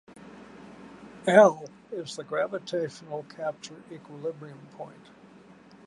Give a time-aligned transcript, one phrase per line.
[1.27, 5.11] L is the gravitational capture equilibrium point.